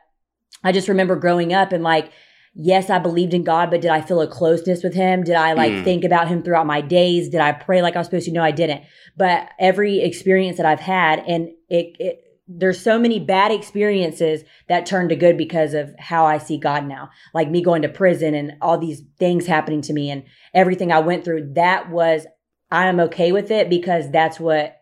[0.62, 2.10] I just remember growing up and like,
[2.54, 5.22] yes, I believed in God, but did I feel a closeness with him?
[5.24, 5.84] Did I like Mm.
[5.84, 7.28] think about him throughout my days?
[7.28, 8.32] Did I pray like I was supposed to?
[8.32, 8.82] No, I didn't.
[9.16, 14.86] But every experience that I've had and it, it there's so many bad experiences that
[14.86, 17.10] turned to good because of how I see God now.
[17.34, 21.00] Like me going to prison and all these things happening to me and everything I
[21.00, 21.54] went through.
[21.54, 22.26] That was,
[22.70, 24.76] I am okay with it because that's what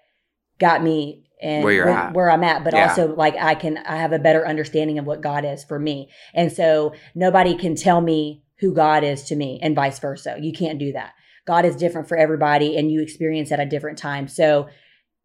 [0.58, 2.64] got me and Where where, where I'm at.
[2.64, 2.88] But Yeah.
[2.88, 6.10] also like I can, I have a better understanding of what God is for me.
[6.34, 10.36] And so nobody can tell me who God is to me and vice versa.
[10.40, 11.12] You can't do that.
[11.46, 14.28] God is different for everybody and you experience at a different time.
[14.28, 14.68] So,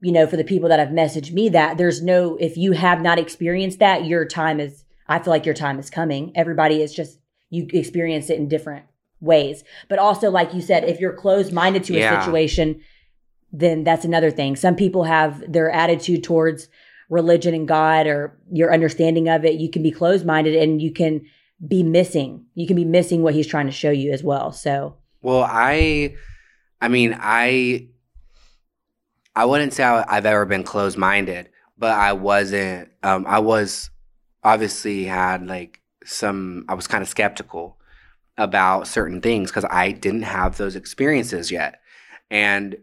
[0.01, 3.01] you know, for the people that have messaged me that there's no, if you have
[3.01, 6.31] not experienced that, your time is, I feel like your time is coming.
[6.35, 8.85] Everybody is just, you experience it in different
[9.19, 9.63] ways.
[9.89, 12.17] But also, like you said, if you're closed minded to Yeah.
[12.17, 12.79] a situation,
[13.51, 14.55] then that's another thing.
[14.55, 16.69] Some people have their attitude towards
[17.09, 19.55] religion and God or your understanding of it.
[19.55, 21.25] You can be closed minded and you can
[21.67, 22.45] be missing.
[22.53, 24.51] You can be missing what he's trying to show you as well.
[24.51, 26.15] So, Well, I,
[26.79, 27.88] I mean, I,
[29.39, 32.89] I wouldn't say I- I've ever been closed minded, but I wasn't.
[33.04, 33.89] Um, I was
[34.43, 36.65] obviously had like some.
[36.67, 37.80] I was kind of skeptical
[38.38, 41.80] about certain things because I didn't have those experiences yet,
[42.30, 42.75] and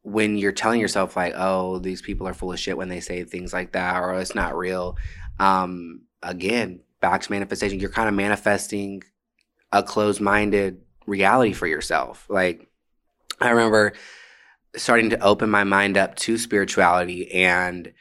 [0.00, 3.22] when you're telling yourself like, "Oh, these people are full of shit" when they say
[3.24, 4.96] things like that, or "It's not real,"
[5.38, 7.78] um, again, back to manifestation.
[7.78, 9.02] You're kind of manifesting
[9.70, 12.24] a closed-minded reality for yourself.
[12.30, 12.68] Like,
[13.38, 13.92] I remember
[14.76, 17.92] starting to open my mind up to spirituality and,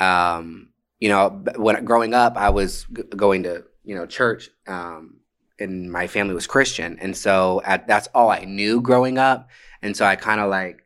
[0.00, 0.68] um,
[1.00, 5.20] you know, when growing up, I was g- going to, you know, church, um,
[5.58, 6.98] and my family was Christian.
[7.00, 9.48] And so at, that's all I knew growing up.
[9.82, 10.84] And so I kind of like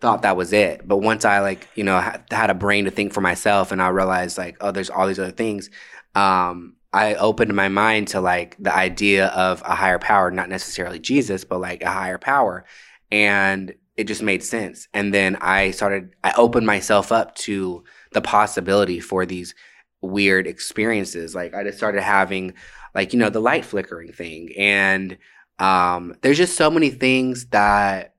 [0.00, 0.86] thought that was it.
[0.86, 3.80] But once I like, you know, had, had a brain to think for myself and
[3.80, 5.70] I realized like, oh, there's all these other things.
[6.14, 11.00] Um, I opened my mind to like the idea of a higher power, not necessarily
[11.00, 12.64] Jesus, but like a higher power.
[13.10, 14.88] And it just made sense.
[14.92, 19.54] And then I started, I opened myself up to the possibility for these
[20.00, 21.34] weird experiences.
[21.34, 22.54] Like I just started having
[22.94, 24.52] like, you know, the light flickering thing.
[24.56, 25.18] And
[25.58, 28.14] um, there's just so many things that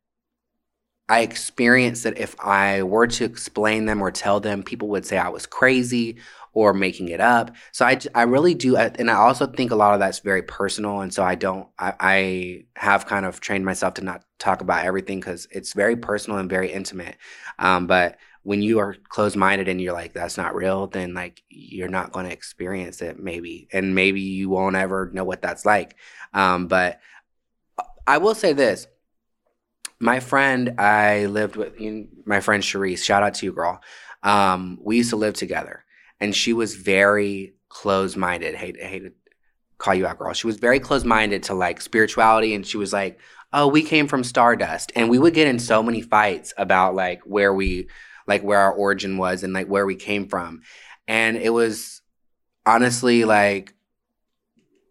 [1.07, 5.17] I experienced that if I were to explain them or tell them, people would say
[5.17, 6.17] I was crazy
[6.55, 7.53] or making it up.
[7.73, 8.77] So I, I really do.
[8.77, 11.01] And I also think a lot of that's very personal.
[11.01, 14.85] And so I don't, I, I have kind of trained myself to not talk about
[14.85, 17.17] everything because it's very personal and very intimate.
[17.59, 21.43] Um, but when you are closed minded and you're like, that's not real, then like
[21.49, 23.67] you're not going to experience it maybe.
[23.73, 25.97] And maybe you won't ever know what that's like.
[26.33, 27.01] Um, but
[28.07, 28.87] I will say this
[29.99, 31.73] my friend I lived with,
[32.25, 33.81] my friend Cherise, shout out to you, girl.
[34.23, 35.84] Um, we used to live together
[36.19, 38.55] and she was very close minded.
[38.55, 39.11] Hate, hate to
[39.77, 40.33] call you out, girl.
[40.33, 43.19] She was very close minded to like spirituality, and she was like,
[43.53, 47.21] "Oh, we came from Stardust," and we would get in so many fights about like
[47.23, 47.89] where we,
[48.27, 50.61] like where our origin was and like where we came from,
[51.07, 52.01] and it was
[52.65, 53.73] honestly like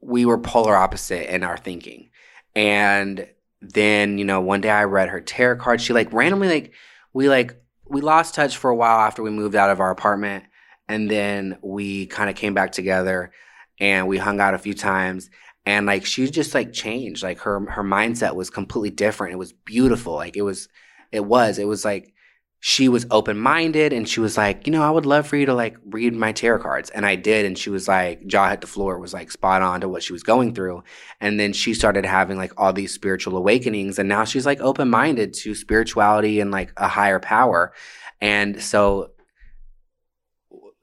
[0.00, 2.10] we were polar opposite in our thinking,
[2.54, 3.26] and
[3.62, 5.80] then you know one day I read her tarot card.
[5.80, 6.72] She like randomly like
[7.14, 7.56] we like
[7.86, 10.44] we lost touch for a while after we moved out of our apartment
[10.88, 13.32] and then we kind of came back together
[13.80, 15.30] and we hung out a few times
[15.66, 19.32] and like she just like changed like her her mindset was completely different.
[19.32, 20.68] It was beautiful like it was
[21.10, 22.12] it was it was like
[22.60, 25.44] she was open minded and she was like you know i would love for you
[25.44, 26.90] to like read my tarot cards.
[26.90, 29.80] And i did and she was like jaw hit the floor was like spot on
[29.80, 30.82] to what she was going through.
[31.20, 34.90] And then she started having like all these spiritual awakenings and now she's like open
[34.90, 37.72] minded to spirituality and like a higher power.
[38.20, 39.12] And so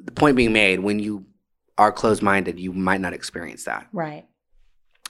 [0.03, 1.25] the point being made when you
[1.77, 3.87] are closed minded, you might not experience that.
[3.91, 4.25] Right.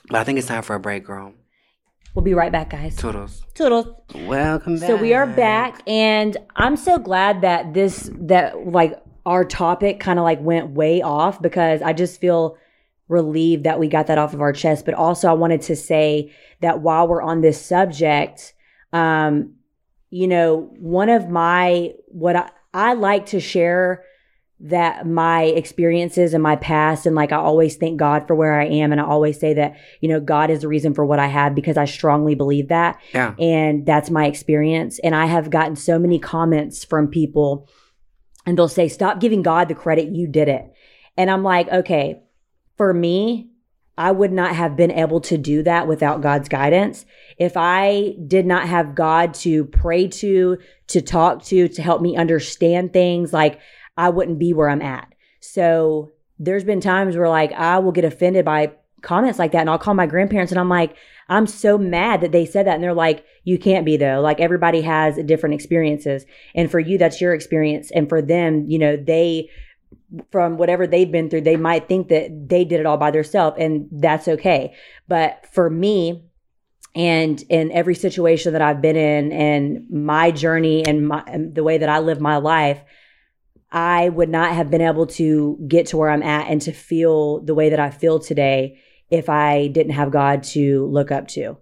[0.08, 1.34] But I think it's time for a break, girl.
[2.14, 2.96] We'll be right back, guys.
[2.96, 3.42] Toodles.
[3.54, 3.86] Toodles.
[4.14, 4.86] Welcome back.
[4.86, 10.18] So we are back, and I'm so glad that this that like our topic kind
[10.18, 12.58] of like went way off because I just feel
[13.08, 14.84] relieved that we got that off of our chest.
[14.84, 18.52] But also, I wanted to say that while we're on this subject,
[18.92, 19.54] um,
[20.10, 24.04] you know, one of my what I, I like to share
[24.64, 28.66] that my experiences and my past and like I always thank God for where I
[28.66, 31.26] am and I always say that you know God is the reason for what I
[31.26, 33.34] have because I strongly believe that yeah.
[33.40, 37.68] and that's my experience and I have gotten so many comments from people
[38.46, 40.72] and they'll say stop giving God the credit you did it
[41.16, 42.22] and I'm like okay
[42.76, 43.48] for me
[43.98, 47.04] I would not have been able to do that without God's guidance.
[47.36, 50.56] If I did not have God to pray to,
[50.88, 53.60] to talk to, to help me understand things, like
[53.96, 55.12] I wouldn't be where I'm at.
[55.40, 59.70] So there's been times where like I will get offended by comments like that and
[59.70, 60.96] I'll call my grandparents and I'm like,
[61.28, 62.74] I'm so mad that they said that.
[62.74, 64.20] And they're like, you can't be though.
[64.20, 66.24] Like everybody has different experiences.
[66.54, 67.90] And for you, that's your experience.
[67.90, 69.50] And for them, you know, they,
[70.30, 73.56] from whatever they've been through, they might think that they did it all by themselves
[73.58, 74.74] and that's okay.
[75.08, 76.24] But for me,
[76.94, 81.78] and in every situation that I've been in and my journey and, my, the way
[81.78, 82.82] that I live my life,
[83.72, 87.40] I would not have been able to get to where I'm at and to feel
[87.40, 88.78] the way that I feel today
[89.10, 91.56] if I didn't have God to look up to.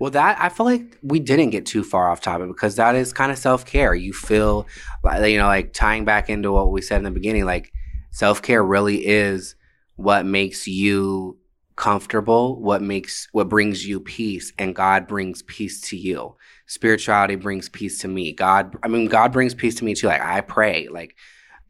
[0.00, 3.12] Well, that I feel like we didn't get too far off topic because that is
[3.12, 3.94] kind of self care.
[3.94, 4.66] You feel
[5.04, 7.72] you know, like tying back into what we said in the beginning, like
[8.10, 9.54] self care really is
[9.94, 11.38] what makes you
[11.76, 16.36] comfortable, what makes, what brings you peace, and God brings peace to you.
[16.66, 18.32] Spirituality brings peace to me.
[18.32, 20.08] God, I mean, God brings peace to me too.
[20.08, 21.14] Like I pray, like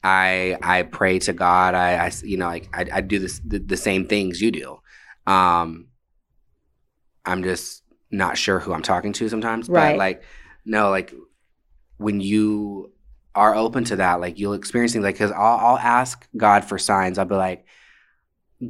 [0.04, 1.74] I I pray to God.
[1.74, 4.78] I, I you know like I, I do this the, the, same things you do.
[5.26, 5.88] Um,
[7.24, 9.92] I'm just not sure who I'm talking to sometimes, right.
[9.92, 10.22] but like
[10.66, 11.14] no, like
[11.96, 12.92] when you
[13.34, 16.78] are open to that, like you'll experience things like because I'll, I'll ask God for
[16.78, 17.18] signs.
[17.18, 17.64] I'll be like,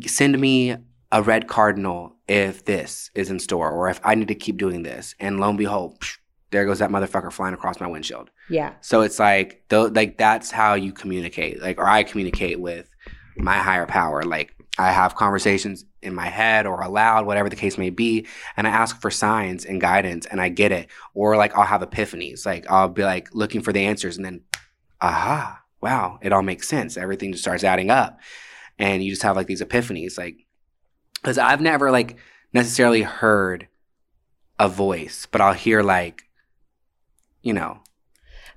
[0.06, 0.76] send me
[1.10, 4.84] a red cardinal if this is in store or if I need to keep doing
[4.84, 5.14] this.
[5.18, 6.18] And lo and behold, psh,
[6.54, 8.30] there goes that motherfucker flying across my windshield.
[8.48, 8.74] Yeah.
[8.80, 12.88] So it's like, th- like that's how you communicate, like, or I communicate with
[13.36, 14.22] my higher power.
[14.22, 18.26] Like, I have conversations in my head or aloud, whatever the case may be,
[18.56, 20.88] and I ask for signs and guidance and I get it.
[21.14, 22.44] Or like I'll have epiphanies.
[22.44, 24.40] Like I'll be like looking for the answers and then,
[25.00, 26.96] aha, wow, it all makes sense.
[26.96, 28.18] Everything just starts adding up.
[28.78, 30.18] And you just have like these epiphanies.
[30.18, 30.38] Like,
[31.14, 32.16] because I've never like
[32.52, 33.68] necessarily heard
[34.58, 36.22] a voice, but I'll hear like,
[37.44, 37.78] you know,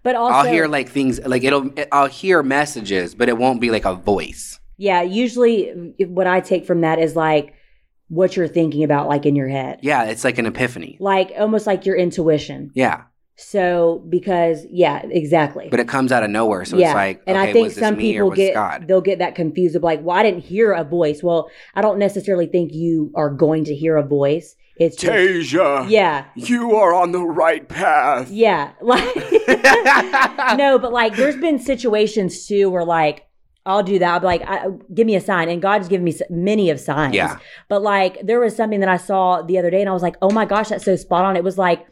[0.04, 3.70] But also, I'll hear like things like it'll, I'll hear messages, but it won't be
[3.72, 4.60] like a voice.
[4.78, 7.54] yeah, usually what I take from that is like
[8.10, 10.98] what you're thinking about, like in your head, Yeah, it's like an epiphany.
[11.00, 12.72] like almost like your intuition.
[12.74, 13.04] Yeah.
[13.40, 15.68] So because yeah, exactly.
[15.70, 16.66] But it comes out of nowhere.
[16.66, 18.88] So yeah, it's like, and okay, I think some people get God?
[18.88, 21.22] they'll get that confused of like, well, I didn't hear a voice.
[21.22, 24.56] Well, I don't necessarily think you are going to hear a voice.
[24.80, 28.30] It's just, Tasia, yeah, you are on the right path.
[28.30, 29.16] yeah, like
[30.58, 33.28] no, but like there's been situations too where like
[33.66, 34.14] I'll do that.
[34.14, 37.16] I'll be like, I, give me a sign, and God's given me many of signs.
[37.16, 37.38] Yeah.
[37.68, 40.16] But like there was something that I saw the other day, and I was like,
[40.22, 41.36] oh my gosh, that's so spot on.
[41.36, 41.86] It was like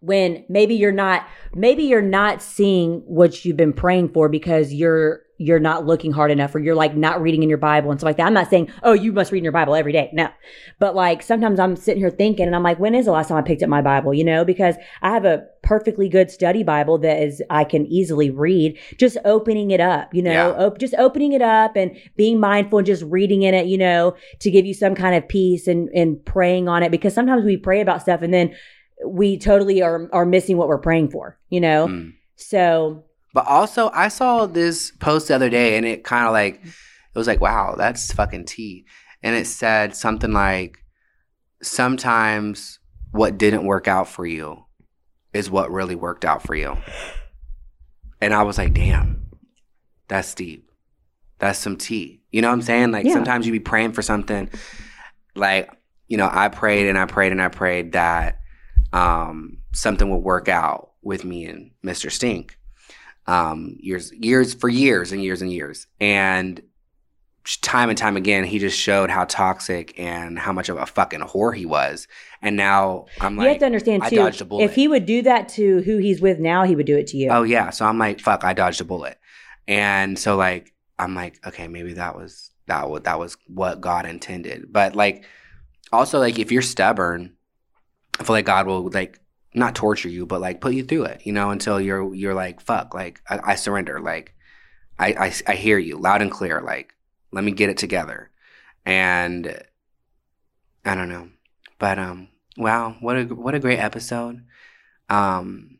[0.00, 5.22] when maybe you're not maybe you're not seeing what you've been praying for because you're
[5.42, 8.06] you're not looking hard enough or you're like not reading in your bible and stuff
[8.06, 10.28] like that i'm not saying oh you must read in your bible every day no
[10.78, 13.36] but like sometimes i'm sitting here thinking and i'm like when is the last time
[13.36, 16.98] i picked up my bible you know because i have a perfectly good study bible
[16.98, 20.66] that is i can easily read just opening it up you know Yeah.
[20.66, 24.14] op- just opening it up and being mindful and just reading in it you know
[24.40, 27.56] to give you some kind of peace and and praying on it because sometimes we
[27.56, 28.54] pray about stuff and then
[29.04, 31.88] we totally are are missing what we're praying for, you know?
[31.88, 32.12] Mm.
[32.36, 33.04] So
[33.34, 37.18] But also, I saw this post the other day, and it kind of like it
[37.18, 38.84] was like, wow, that's fucking tea.
[39.22, 40.78] And it said something like,
[41.62, 42.78] sometimes
[43.12, 44.64] what didn't work out for you
[45.32, 46.76] is what really worked out for you.
[48.20, 49.26] And I was like, damn,
[50.08, 50.70] that's deep.
[51.38, 52.22] That's some tea.
[52.30, 52.92] You know what I'm saying?
[52.92, 53.14] Like Yeah.
[53.14, 54.48] sometimes you be praying for something.
[55.34, 55.70] Like,
[56.08, 58.38] you know, I prayed and I prayed and I prayed that
[58.92, 62.10] um, something would work out with me and Mr.
[62.10, 62.58] Stink.
[63.26, 65.86] Um, years, years for years and years and years.
[66.00, 66.60] And
[67.60, 71.20] time and time again, he just showed how toxic and how much of a fucking
[71.20, 72.06] whore he was.
[72.40, 74.16] And now I'm like, you have to understand I too.
[74.16, 74.64] dodged a bullet.
[74.64, 77.16] If he would do that to who he's with now, he would do it to
[77.16, 77.30] you.
[77.30, 77.70] Oh yeah.
[77.70, 79.18] So I'm like, fuck, I dodged a bullet.
[79.66, 84.06] And so like I'm like, okay, maybe that was that was that was what God
[84.06, 84.72] intended.
[84.72, 85.24] But like
[85.92, 87.34] also like if you're stubborn,
[88.18, 89.20] I feel like God will like
[89.54, 92.60] not torture you, but like put you through it, you know, until you're you're like,
[92.60, 94.00] fuck, like I, I surrender.
[94.00, 94.34] Like
[94.98, 96.60] I, I I hear you loud and clear.
[96.60, 96.94] Like,
[97.32, 98.30] let me get it together.
[98.84, 99.62] And
[100.84, 101.28] I don't know.
[101.78, 104.42] But um wow, what a what a great episode.
[105.08, 105.78] Um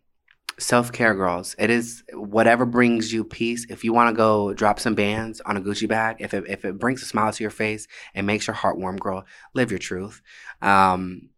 [0.58, 1.54] self care, girls.
[1.58, 3.66] It is whatever brings you peace.
[3.68, 6.64] If you want to go drop some bands on a Gucci bag, if it if
[6.64, 9.78] it brings a smile to your face and makes your heart warm, girl, live your
[9.78, 10.22] truth.
[10.60, 11.30] Um,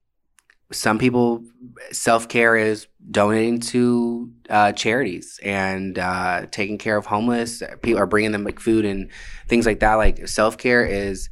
[0.73, 1.45] some people
[1.93, 8.07] self care is donating to uh, charities and uh, taking care of homeless people, or
[8.07, 9.11] bringing them like food and
[9.49, 9.95] things like that.
[9.95, 11.29] Like self care is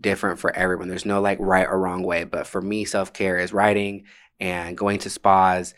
[0.00, 0.88] different for everyone.
[0.88, 4.04] There's no like right or wrong way, but for me, self care is writing
[4.40, 5.74] and going to spas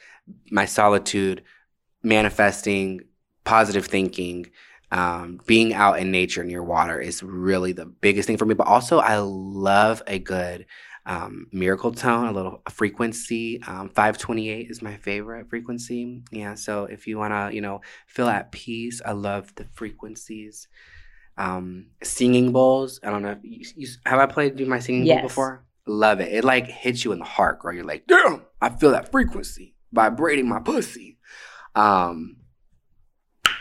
[0.50, 1.42] my solitude,
[2.02, 3.00] manifesting,
[3.44, 4.46] positive thinking,
[4.92, 8.54] um, being out in nature near water is really the biggest thing for me.
[8.54, 10.66] But also, I love a good
[11.06, 13.62] um, miracle tone, a little frequency.
[13.66, 16.22] Um, 528 is my favorite frequency.
[16.30, 16.54] Yeah.
[16.54, 20.68] So if you want to, you know, feel at peace, I love the frequencies.
[21.36, 23.00] Um, singing bowls.
[23.02, 23.30] I don't know.
[23.32, 25.20] If you, you, have I played do my singing Yes.
[25.20, 25.64] bowl before?
[25.86, 26.32] Love it.
[26.32, 27.74] It like hits you in the heart, girl.
[27.74, 31.18] You're like, damn, I feel that frequency vibrating my pussy.
[31.74, 32.36] Um,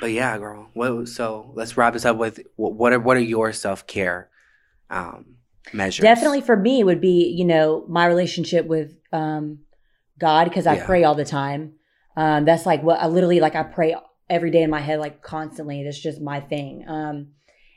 [0.02, 0.70] but yeah, girl.
[0.74, 4.30] What, so let's wrap this up with what what are what are your self care
[4.90, 5.36] um,
[5.74, 6.04] measures?
[6.04, 9.60] Definitely for me would be, you know, my relationship with um,
[10.20, 10.86] God because I Yeah.
[10.86, 11.74] pray all the time.
[12.16, 13.56] Um, that's like what I literally like.
[13.56, 13.96] I pray
[14.30, 15.84] every day in my head, like constantly.
[15.84, 16.86] That's just my thing.
[16.88, 17.28] Um,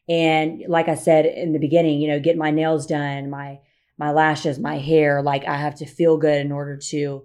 [0.09, 3.61] and like I said in the beginning, you know, get my nails done, my
[3.99, 7.23] my lashes, my hair, like I have to feel good in order to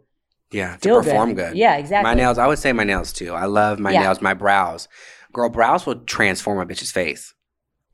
[0.52, 1.58] yeah to feel perform good.
[1.58, 2.04] Yeah, exactly.
[2.04, 2.38] My nails.
[2.38, 3.34] I would say my nails too.
[3.34, 4.04] I love my Yeah.
[4.04, 4.22] nails.
[4.22, 4.88] My brows.
[5.34, 7.34] Girl, brows will transform a bitch's face.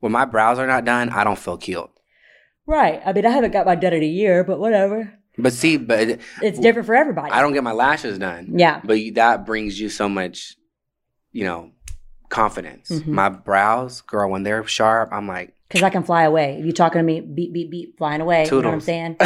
[0.00, 1.88] When my brows are not done, I don't feel cute.
[2.66, 3.02] Right.
[3.04, 5.12] I mean, I haven't got mine done in a year, but whatever.
[5.36, 7.30] But see, but It's different for everybody.
[7.32, 8.52] I don't get my lashes done.
[8.58, 8.80] Yeah.
[8.84, 10.56] But that brings you so much,
[11.32, 11.72] you know,
[12.28, 12.90] confidence.
[12.90, 13.06] Mhm.
[13.08, 16.56] My brows, girl, when they're sharp, I'm like, Because I can fly away.
[16.58, 18.44] If you're talking to me, beep, beep, beep, flying away.
[18.44, 19.16] You know what I'm saying?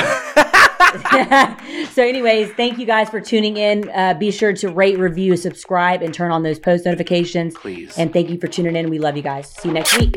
[1.93, 3.91] so, anyways, thank you guys for tuning in.
[3.91, 7.55] Uh, be sure to rate, review, subscribe, and turn on those post notifications.
[7.55, 7.97] please.
[7.99, 8.89] And thank you for tuning in.
[8.89, 9.51] We love you guys.
[9.51, 10.17] See you next week.